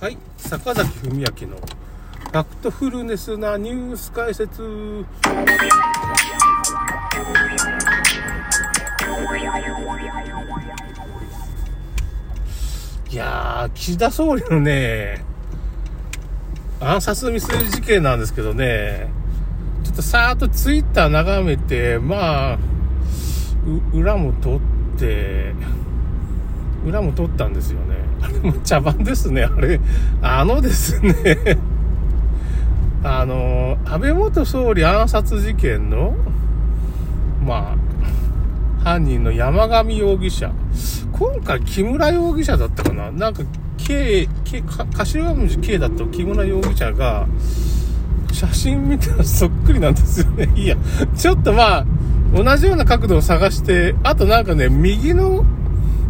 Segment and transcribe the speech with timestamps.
[0.00, 4.62] はい、坂崎文明のファクトフルネスなニュース解説。
[13.10, 15.22] いやー、岸田総理のね、
[16.80, 19.10] 暗殺未遂事件なんですけどね、
[19.84, 22.58] ちょっとさーっとツイッター眺めて、まあ、
[23.92, 25.52] 裏も取って、
[26.84, 27.96] 裏も取ったんですよね。
[28.22, 29.80] あれも茶番ですね、あれ。
[30.22, 31.58] あのですね
[33.02, 36.14] あの、安倍元総理暗殺事件の、
[37.44, 37.76] ま
[38.82, 40.52] あ、犯人の山上容疑者。
[41.12, 43.42] 今回木村容疑者だったかななんか、
[43.78, 47.26] K、K、柏文字 K だと木村容疑者が、
[48.32, 50.50] 写真見たらそっくりなんですよね。
[50.56, 50.76] いや、
[51.16, 51.86] ちょっとまあ、
[52.34, 55.44] 同じような角度を探して、あとなんかね、右の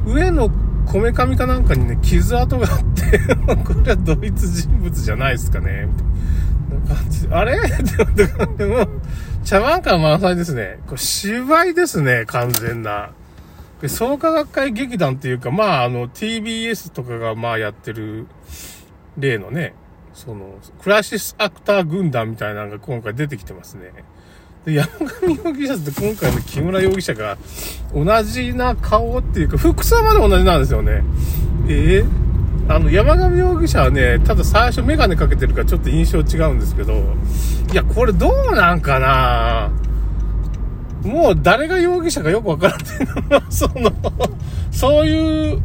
[0.07, 0.51] 上の
[0.91, 3.19] こめかみかなんかにね、傷跡があって
[3.65, 5.87] これは同一人物じゃないですかね。
[5.87, 7.29] みたいな感じ。
[7.31, 7.61] あれ？
[8.59, 8.89] でも、
[9.45, 10.81] 茶番感満載ですね。
[10.87, 13.11] これ芝居ですね、完全な。
[13.87, 18.27] 創価学会劇団っていうか、まあ、あの、TBS とかがまあやってる、
[19.17, 19.75] 例のね、
[20.13, 23.93] その、クラシスアクター軍団みたいなのが今回出てきてますね。
[24.65, 24.89] で、山
[25.23, 27.39] 上容疑者って今回の木村容疑者が
[27.95, 31.03] 同じな顔っていうか、服装まで同じなんですよね。
[31.69, 36.95] えー、あの、山上容疑者はね、ただ最初メガネかけてるからちょっと印象違うんですけど、
[37.73, 39.71] いや、これどうなんかな？
[41.03, 43.91] もう誰が容疑者かよくわからんっていのは、その、
[44.71, 45.63] そういう、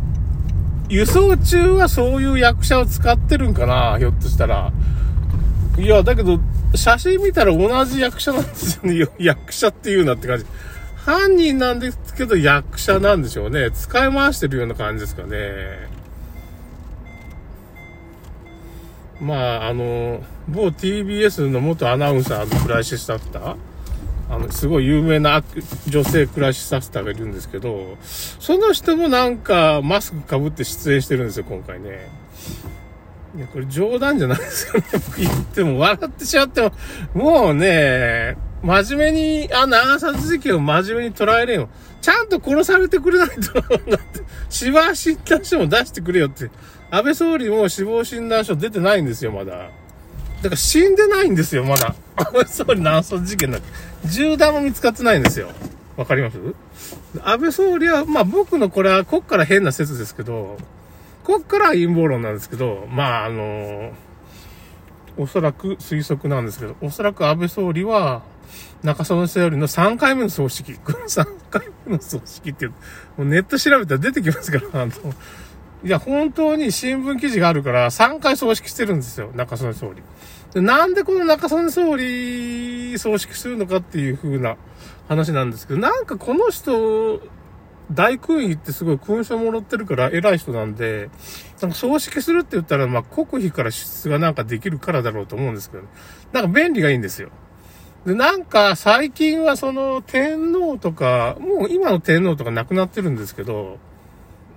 [0.87, 4.71] 輸送中はそういう役者を使ってるんかなひょっとしたら。
[5.77, 6.39] いや、だけど、
[6.75, 9.07] 写真見たら同じ役者なんですよね。
[9.19, 10.45] 役者っていうなって感じ。
[10.95, 13.71] 犯人なんですけど役者なんでしょうね。
[13.71, 15.95] 使い回してるような感じですかね。
[19.21, 23.55] まあ、あの、某 TBS の元アナウンサーのクライシスタフター
[24.29, 25.43] あの、すごい有名な
[25.87, 32.09] 女性クライシスタフターがいるんですけど、その人もなんかマスク被って出演してるんですよ、今回ね。
[33.35, 34.85] いや、これ冗談じゃないですよね。
[34.93, 36.71] 僕言っても、笑ってしまっても、
[37.13, 41.69] もうね、真面目に、あの暗殺事件を真面目に捉えれんよ。
[42.01, 46.49] ちゃんと殺されてくれないと、だって、死亡診断書も出してくれよって。
[46.91, 49.51] 安倍総理も死亡診断書出てないんですよ、まだ。
[49.57, 49.63] だ
[50.43, 51.95] から死んでないんですよ、まだ。
[52.15, 53.67] 安倍総理の暗殺事件なんて。
[54.05, 55.49] 銃弾も見つかってないんですよ。
[55.97, 56.37] わかります？
[57.23, 60.57] 安倍総理は、まあ僕のこれは、こっから変な説ですけど、
[61.25, 63.91] こっから陰謀論なんですけど、まあ、あの、
[65.17, 68.21] おそらく推測なんですけど、おそらく安倍総理は、
[68.83, 72.71] 中曽根総理の3回目の葬式、この3回目の葬式っていう、
[73.17, 74.91] もうネット調べたら出てきますから、あの、
[75.83, 80.03] いや、本当に新聞記事があるから、3回葬式してるんですよ、中曽根総理。
[80.53, 84.55] でなんでこの中曽根総理葬式するのかっていう風な
[85.09, 87.19] 話なんですけど、なんかこの人
[87.91, 91.09] 大空院ってすごい勲章もらってるから偉い人なんで、
[91.61, 95.89] なんか葬式するって言ったら、まあ、国費から支出がなんかできるからだろうと思うんですけど、ね、
[96.31, 97.29] なんか便利がいいんですよ。
[98.05, 103.77] で、なんか最近はその天皇とか、もう今の天皇とか亡くなってるんですけど、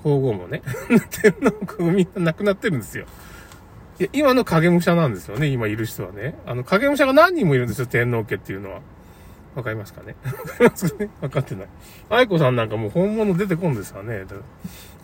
[0.03, 0.63] 皇后もね、
[1.23, 3.07] 天皇君みんな亡くなってるんですよ。
[3.99, 6.35] いや、今の影武者なんですよね、今いる人はね。
[6.47, 8.81] あの、影武者が何人もいるんですよ、天皇家っていうのは。
[9.55, 10.15] わかりますかね？
[10.25, 11.69] わかりますかねわかってない。
[12.11, 14.25] 愛子さんなんかもう本物出てこんですよね？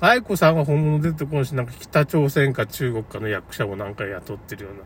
[0.00, 4.81] 愛子さんは本物出てこんし、なんか北朝鮮か中国かの役者も何回雇ってるような。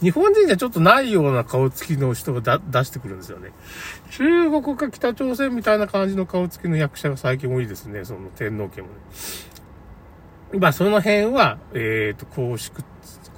[0.00, 3.50] 日本人じゃちょっとないような顔つきの人が出してくるんですよね。
[4.10, 8.04] 中国か北朝鮮みたいな感じの顔つきの役者が最近多いですね。
[8.04, 8.94] その天皇家もね。
[10.58, 12.74] まあその辺は、えっ、ー、と、公式、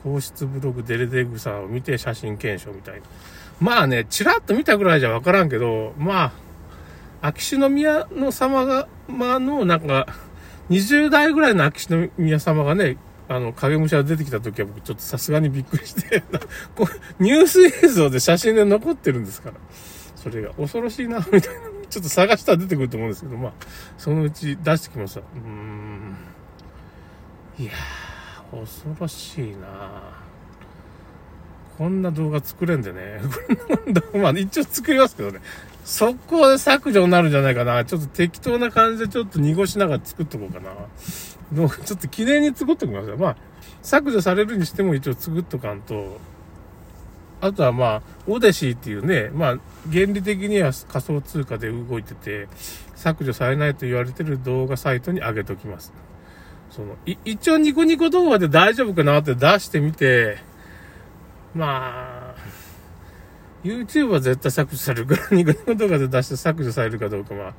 [0.05, 3.01] 皇室ブログデレデグサを見て写真検証みたいな。
[3.61, 6.33] まあね、ちらっと見たぐらいじゃわからんけど、ま
[7.23, 10.07] あ、秋篠宮の様が、まあの、なんか、
[10.71, 12.97] 20代ぐらいの秋篠宮様がね、
[13.29, 16.23] あの、影武者が出てきた時は僕ちょっとさすがにびっくりして
[16.75, 19.57] こう、ニュース映像で写真で残ってるんですから。
[20.17, 21.49] それが恐ろしいな、みたいな。
[21.89, 23.53] ちょっと探したら出てくると思うんですけど、まあ、
[23.99, 25.21] そのうち出してきました。
[25.21, 26.17] うーん。
[27.59, 30.30] いやー、恐ろしいな
[31.81, 33.23] こんな動画作れんでね。
[34.13, 35.41] まあ一応作りますけどね。
[35.83, 37.87] 速攻で削除になるんじゃないかな。
[37.87, 40.73] ちょっと適当な感じでちょっと濁しながら作っとこうかな。
[41.87, 43.17] ちょっと記念に作っときますよ。
[43.17, 43.37] まあ、
[43.81, 46.21] 削除されるにしても一応作っとかんと。
[47.41, 49.59] あとはまあ、オデシーっていうね、まあ、
[49.91, 52.49] 原理的には仮想通貨で動いてて、
[52.95, 55.95] 削除されないと言われてる動画サイトに上げときます。
[56.71, 60.50] その、一応ニコニコ動画で大丈夫かなって出してみて、
[61.55, 62.35] まあ、
[63.65, 67.55] YouTube は絶対削除されるから、 ニコニコ動画で出して削除されるかどうか、まあ、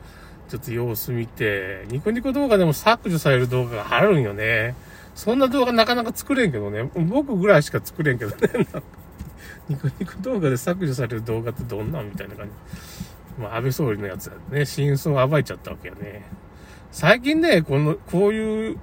[0.50, 4.76] ちょっと様子見て、ニコニコ動画でも削除される動画があるんよね。
[5.14, 6.90] そんな動画なかなか作れんけどね。
[6.96, 8.38] 僕ぐらいしか作れんけどね。
[9.68, 12.52] ニコニコ動画で削除される動画ってどんなんみたいな感じ。
[13.42, 14.66] まあ、安倍総理のやつだね。
[14.66, 16.24] 真相を暴いちゃったわけよね。
[16.92, 18.78] 最近ね、この、こういう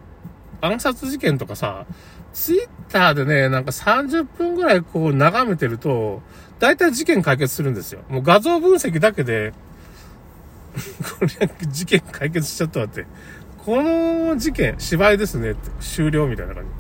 [0.61, 1.87] 暗殺事件とかさ、
[2.33, 6.23] ツイッターでね、なんか30分ぐらいこう眺めてると、
[6.59, 8.01] 大体事件解決するんですよ。
[8.09, 9.53] もう画像分析だけで、
[11.19, 13.07] これ事件解決しちゃったわって。
[13.65, 16.71] この事件、芝居ですねって、終了みたいな感じ。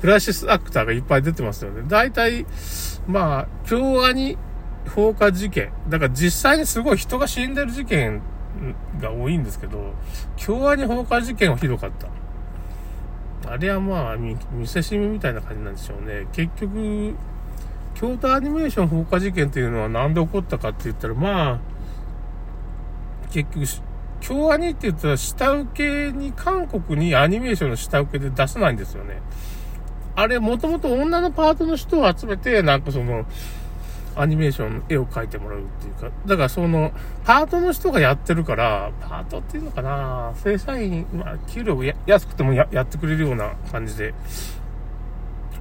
[0.00, 1.82] クライシスアクターがいっぱい出てますよね。
[1.86, 2.46] 大体、
[3.06, 4.36] まあ、京アニ
[4.94, 5.72] 放火事件。
[5.88, 8.22] だから実際にすごい人が死んでる事件
[9.00, 9.92] が多いんですけど、
[10.36, 12.08] 京アニ放火事件はひどかった。
[13.52, 16.26] あれはまあ、見せしみみたいな感じなんでしょうね。
[16.32, 17.14] 結局、
[17.94, 21.58] 京都アニメーション放火事件っていうのは何で起こったかって言ったら、まあ、
[23.30, 23.66] 結局、
[24.20, 29.20] 京アニって言ったら下請けに、韓国にアニメーションの下請けで出さないんですよね。
[30.16, 33.26] あれ、もともと女のパートの人を集めて、なんかその、
[34.16, 36.92] アニメーション、絵を描いてもらうっていうか、だからその、
[37.24, 44.14] パートの人がやってるから、パートっていうのかな正社員、まあ、給料安くてもやってくれるような感じで、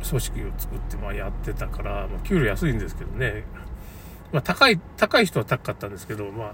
[0.07, 3.44] 組織を作って、まあやってたから、まあ、給料安いんですけどね。
[4.31, 6.53] まあ高い、高い人は高かったんですけど、まあ、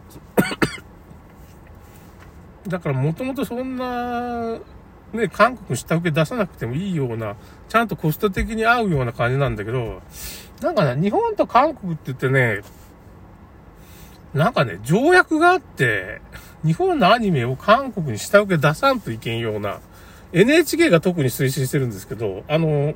[2.68, 4.60] だからもともとそんな、
[5.14, 7.36] ね、韓国下請け出さなくてもいいような、
[7.70, 10.02] ちゃんとコスト的に合うような感じなんだけど、
[10.62, 12.62] なんかね、日本と韓国って言ってね、
[14.34, 16.22] なんかね、条約があって、
[16.66, 19.80] 日本のアニメを韓国に下請け出さんといけんような、
[20.34, 22.96] NHK が特に推進してるんですけど、あの、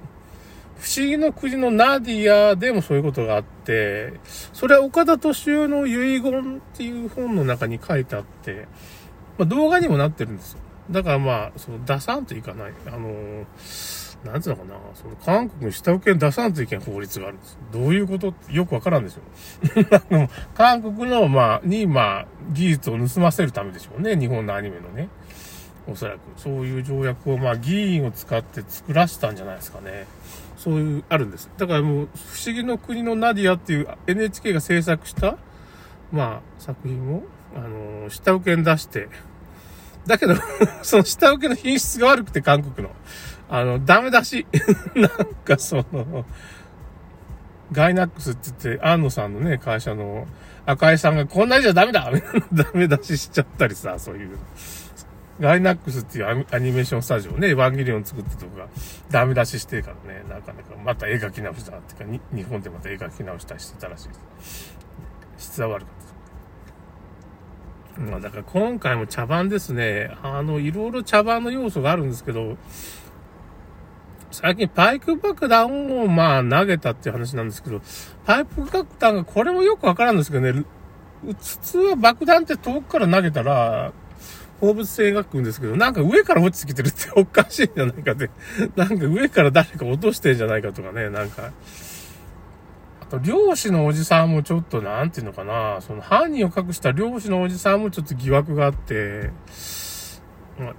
[0.80, 4.13] 不思議の国のナディアでもそういうことがあって、
[4.52, 8.68] それは岡田敏夫の遺言っていう本の中に書いてあって、
[9.38, 10.60] まあ、動画にもなってるんですよ。
[10.90, 12.74] だからまあ、その出さんといかない。
[12.88, 17.57] あのーなんつうのかな、その韓国に下請け出さんといけない法律があるんです。
[17.71, 19.21] どういうことってよくわからんですよ。
[20.53, 24.15] 韓国の、まあ、に、まあ、技術を盗ませるためでしょうね。
[24.15, 25.09] 日本のアニメのね。
[25.88, 26.19] おそらく。
[26.38, 30.06] そういう条約を、まあ、議員を使って作らせたんじゃないですかね。
[30.56, 31.50] そういう、あるんです。
[31.57, 35.38] だからもう、不思議の国のナディアっていう NHK が制作した、
[36.12, 37.24] まあ、作品を、
[37.56, 39.09] あの、下請けに出して、
[40.06, 40.35] だけど
[40.81, 42.94] その下請けの品質が悪くて、韓国の。
[43.51, 44.48] あの、ダメ出し。
[44.95, 45.09] なん
[45.44, 46.25] かその、
[47.74, 50.25] ガイナックスって言って、安野さんのね、会社の
[50.65, 52.09] 赤井さんがこんなじゃダメだ
[52.53, 54.38] ダメ出ししちゃったりさ、そういう。
[55.42, 58.68] ガイナックスっていうアニメーションスタジオね、エヴァンゲリオン作ったとこが
[59.09, 64.13] ダメ出ししてからね、なかなかまた絵描き直したっていうか、日本でまた絵描き直したりしてたらしいで
[64.44, 64.77] す。
[65.38, 65.95] 質は悪かっ
[67.95, 68.12] た。
[68.12, 70.15] まあだから今回も茶番ですね。
[70.21, 72.57] あの、いろいろ茶番の要素があるんですけど、
[74.31, 77.81] 最近パイク爆弾をまあ投げたっていう話なんですけど、
[78.25, 80.63] パイプ爆弾がこれもよくわからんですけどね、
[81.24, 83.94] 普通は爆弾って遠くから投げたら、
[84.62, 88.30] 放物性がくんですけど、なんか上から落ちてきてるっておかしいんじゃないかって、
[88.78, 91.51] なんか上から誰か落としてんじゃないかとかね、なんか。
[93.01, 99.32] あと、漁師のおじさんもちょっと、なんていうのかな、その犯人を隠した漁師のおじさんもちょっと疑惑があって、
[100.60, 100.75] まあ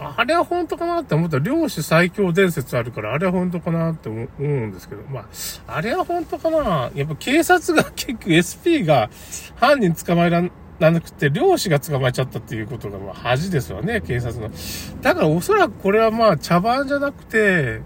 [0.00, 5.24] あれは本当かなって思ったら、漁師最強伝説あるから、あれは本当かなって思うんですけど、まあ、
[5.66, 9.10] あれは本当かなやっぱ警察が結局 SP が
[9.56, 10.42] 犯人捕まえら
[10.90, 14.50] なくて、漁師が捕まえちゃったっていうことが、まあ、恥ですわね、警察の。
[15.02, 17.82] だからおそらくこれはまあ、茶番じゃなくて、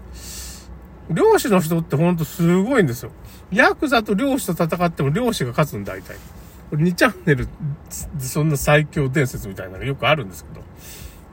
[1.09, 3.11] 漁師の人ってほんとすごいんですよ。
[3.51, 6.15] ヤクザと漁師と戦っても漁師が勝つんだ、大体。
[6.69, 7.47] これ2チャンネル、
[8.19, 10.63] そんな最強伝説みたいなのがよくあるんですけど。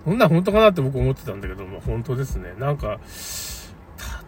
[0.05, 2.55] こんなん本当かなって僕思ってたんだけど、まあ本当ですね。
[2.59, 2.99] なんか、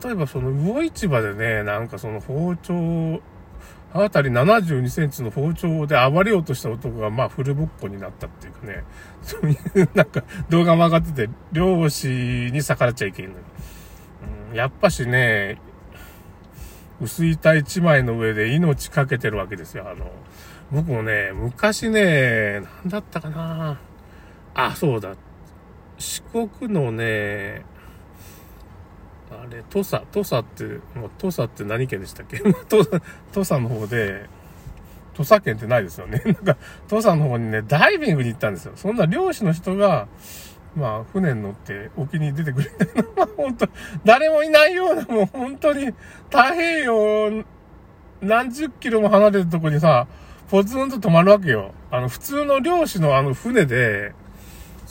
[0.04, 3.20] 例えばその魚市場でね、なんかその包丁、
[3.94, 8.84] あたり72センチの包丁で暴れようとした男が、まあ、フルボッコになったっていうかね、
[9.20, 13.38] そういう、なんか、動画も上がってて、漁師に逆らっちゃいけんのよ。
[14.50, 15.58] うん、やっぱしね、
[17.02, 19.90] 薄板一枚の上で命かけてるわけですよ。
[19.90, 20.10] あの、
[20.70, 23.78] 僕もね、昔ね、なんだったかな
[24.54, 25.14] あ、そうだ。
[25.98, 27.64] 四国のね、
[29.30, 30.64] あれ、土佐、土佐って、
[30.98, 32.38] もう土佐って何県でしたっけ？
[32.68, 34.26] 土佐土佐の方で、
[35.14, 36.22] 土佐県ってないですよね。
[36.26, 36.56] なんか、
[36.88, 38.72] 土佐の方にね、ダイビングに行ったんですよ。
[38.76, 40.08] そんな漁師の人が、
[40.74, 43.68] まあ、船に乗って沖に出てくれたの は、本当
[44.04, 45.86] 誰もいないような、もう本当に
[46.30, 47.44] 太平洋
[48.22, 50.06] 何十キロも離れたとこにさ、
[50.48, 51.72] ポツンと止まるわけよ。
[51.90, 54.12] あの、普通の漁師のあの船で、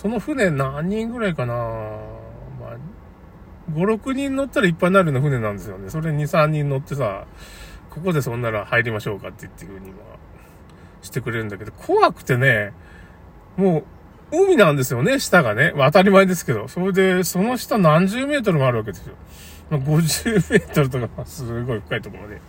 [0.02, 2.78] その船何人ぐらいかなまあ、
[3.72, 5.92] 5、6人乗ったらいっぱいになるような船なんですよね。
[5.92, 7.28] それ2、3人乗ってさ、
[7.92, 12.74] ここでそんなら入りましょうかって言っていうふうに、まあ、してくれるんだけど、怖くてね、
[13.58, 13.84] も
[14.32, 15.72] う、海なんですよね、下がね。
[15.76, 16.68] まあ、当たり前ですけど。
[16.68, 19.14] それで、その下何十メートルもあるわけですよ。
[19.70, 22.42] まあ、50メートルとか、すごい深いところまで。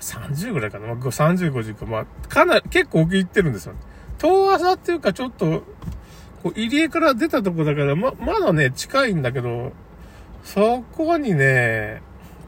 [0.00, 0.88] 30ぐらいかな。
[0.88, 1.86] まあ、30、50か。
[1.86, 3.78] まあ、かなり、結構沖行ってるんですよ、ね。
[4.18, 5.64] 遠浅っていうか、ちょっと、
[6.42, 9.72] こう、入り江から出たとこだから、ま、まだね、近いんだけど、
[10.44, 12.00] そこにね、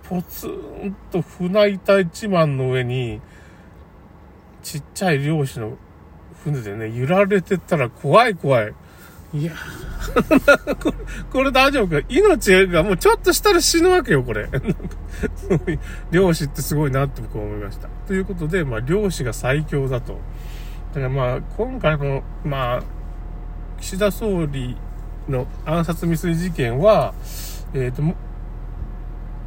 [0.08, 3.20] ポツンと船板一番の上に、
[4.62, 5.76] ちっちゃい漁師の
[6.44, 8.74] 船でね、揺られてったら怖い怖い。
[9.32, 9.52] いや
[10.82, 10.96] これ、
[11.32, 12.04] これ大丈夫か？
[12.08, 14.48] 命がもうちょっとしたら死ぬわけよ、これ。
[16.10, 17.88] 漁師ってすごいなって僕は思いました。
[18.08, 20.18] ということで、まあ、漁師が最強だと。
[20.94, 22.82] だからまあ、今回の、まあ、
[23.80, 24.76] 岸田総理
[25.28, 27.14] の暗殺未遂事件は、
[27.74, 28.02] えっ、ー、と、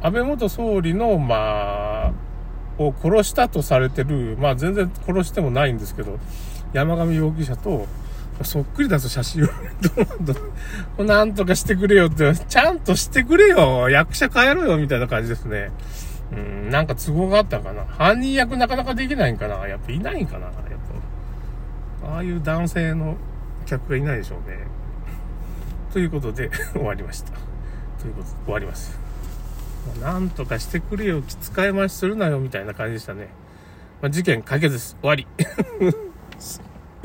[0.02, 2.12] 安倍元総理の、まあ、
[2.78, 6.18] を殺したとされてる、まあ全然殺してもないんですけど、
[6.72, 7.86] 山上容疑者と、
[8.42, 9.46] そっくりだぞ、写真を。
[10.96, 15.70] ど んなんとかしてくれよって、ちゃんとしてくれよ役者変えろよみたいな感じですね。
[16.32, 17.84] うん、なんか都合があったかな。
[17.86, 20.54] 犯人役なかなかできないんかなやっぱいないんかなやっ
[22.02, 22.14] ぱ。
[22.14, 23.16] ああいう男性の
[23.64, 24.58] 客がいないでしょうね。
[25.92, 27.32] ということで 終わりました。
[28.00, 28.98] ということで終わります。
[30.00, 33.28] なんとかしてくれよ、使い回しするなよ、みたいな感じでしたね。
[34.00, 34.96] まあ、事件解決です。
[35.00, 35.26] 終わり。